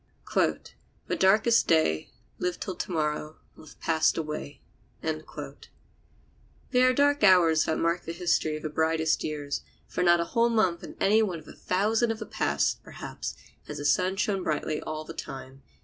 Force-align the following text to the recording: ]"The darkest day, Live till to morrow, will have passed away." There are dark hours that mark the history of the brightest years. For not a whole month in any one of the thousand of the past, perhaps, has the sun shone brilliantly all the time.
]"The 0.33 1.15
darkest 1.15 1.67
day, 1.67 2.09
Live 2.39 2.59
till 2.59 2.73
to 2.75 2.91
morrow, 2.91 3.37
will 3.55 3.67
have 3.67 3.79
passed 3.79 4.17
away." 4.17 4.59
There 5.03 6.89
are 6.89 6.93
dark 6.95 7.23
hours 7.23 7.65
that 7.65 7.77
mark 7.77 8.05
the 8.05 8.11
history 8.11 8.57
of 8.57 8.63
the 8.63 8.69
brightest 8.69 9.23
years. 9.23 9.61
For 9.87 10.01
not 10.01 10.19
a 10.19 10.23
whole 10.33 10.49
month 10.49 10.83
in 10.83 10.95
any 10.99 11.21
one 11.21 11.37
of 11.37 11.45
the 11.45 11.55
thousand 11.55 12.09
of 12.09 12.17
the 12.17 12.25
past, 12.25 12.81
perhaps, 12.81 13.35
has 13.67 13.77
the 13.77 13.85
sun 13.85 14.15
shone 14.15 14.41
brilliantly 14.41 14.81
all 14.81 15.05
the 15.05 15.13
time. 15.13 15.61